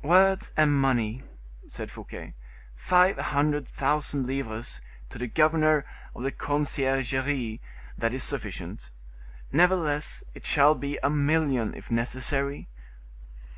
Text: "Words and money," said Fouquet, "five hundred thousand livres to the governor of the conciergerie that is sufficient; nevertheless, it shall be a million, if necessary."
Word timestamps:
"Words 0.00 0.54
and 0.56 0.74
money," 0.74 1.22
said 1.68 1.90
Fouquet, 1.90 2.32
"five 2.74 3.18
hundred 3.18 3.68
thousand 3.68 4.26
livres 4.26 4.80
to 5.10 5.18
the 5.18 5.26
governor 5.26 5.84
of 6.14 6.22
the 6.22 6.32
conciergerie 6.32 7.60
that 7.98 8.14
is 8.14 8.24
sufficient; 8.24 8.90
nevertheless, 9.52 10.24
it 10.32 10.46
shall 10.46 10.74
be 10.74 10.98
a 11.02 11.10
million, 11.10 11.74
if 11.74 11.90
necessary." 11.90 12.70